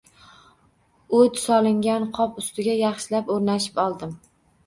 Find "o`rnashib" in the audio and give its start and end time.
3.35-3.79